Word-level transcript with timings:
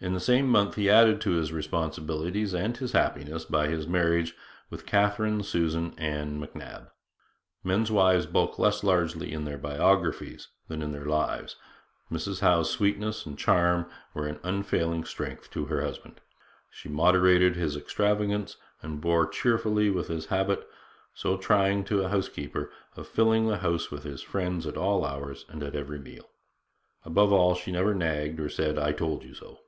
In 0.00 0.12
the 0.14 0.20
same 0.20 0.46
month 0.46 0.76
he 0.76 0.88
added 0.88 1.20
to 1.22 1.32
his 1.32 1.52
responsibilities 1.52 2.54
and 2.54 2.76
his 2.76 2.92
happiness 2.92 3.44
by 3.44 3.66
his 3.66 3.88
marriage 3.88 4.36
with 4.70 4.86
Catharine 4.86 5.42
Susan 5.42 5.92
Ann 5.98 6.38
Macnab. 6.38 6.92
Men's 7.64 7.90
wives 7.90 8.24
bulk 8.26 8.60
less 8.60 8.84
largely 8.84 9.32
in 9.32 9.44
their 9.44 9.58
biographies 9.58 10.50
than 10.68 10.82
in 10.82 10.92
their 10.92 11.04
lives. 11.06 11.56
Mrs 12.12 12.42
Howe's 12.42 12.70
sweetness 12.70 13.26
and 13.26 13.36
charm 13.36 13.86
were 14.14 14.28
an 14.28 14.38
unfailing 14.44 15.02
strength 15.02 15.50
to 15.50 15.64
her 15.64 15.80
husband. 15.82 16.20
She 16.70 16.88
moderated 16.88 17.56
his 17.56 17.76
extravagance, 17.76 18.56
and 18.80 19.00
bore 19.00 19.26
cheerfully 19.26 19.90
with 19.90 20.06
his 20.06 20.26
habit, 20.26 20.64
so 21.12 21.36
trying 21.36 21.82
to 21.86 22.02
a 22.04 22.08
housekeeper, 22.08 22.70
of 22.94 23.08
filling 23.08 23.48
the 23.48 23.58
house 23.58 23.90
with 23.90 24.04
his 24.04 24.22
friends 24.22 24.64
at 24.64 24.76
all 24.76 25.04
hours 25.04 25.44
and 25.48 25.60
at 25.64 25.74
every 25.74 25.98
meal. 25.98 26.30
Above 27.04 27.32
all, 27.32 27.56
she 27.56 27.72
never 27.72 27.92
nagged, 27.96 28.38
or 28.38 28.48
said 28.48 28.78
'I 28.78 28.92
told 28.92 29.24
you 29.24 29.34
so.' 29.34 29.58